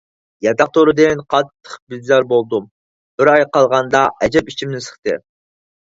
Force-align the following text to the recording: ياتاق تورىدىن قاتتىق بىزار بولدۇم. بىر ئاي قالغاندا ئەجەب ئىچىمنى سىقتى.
ياتاق 0.43 0.71
تورىدىن 0.77 1.21
قاتتىق 1.33 1.75
بىزار 1.93 2.27
بولدۇم. 2.33 2.65
بىر 3.21 3.33
ئاي 3.35 3.47
قالغاندا 3.59 4.03
ئەجەب 4.27 4.51
ئىچىمنى 4.55 4.83
سىقتى. 4.87 5.19